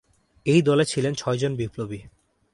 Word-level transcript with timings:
এই 0.45 0.61
দলে 0.61 0.85
ছিলেন 0.85 1.13
ছয়জন 1.13 1.51
বিপ্লবী। 1.55 1.99